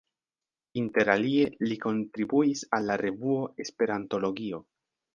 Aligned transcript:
Inter 0.81 1.11
alie 1.15 1.43
li 1.67 1.77
kontribuis 1.85 2.65
al 2.81 2.91
la 2.93 2.99
revuo 3.05 3.39
Esperantologio. 3.67 4.69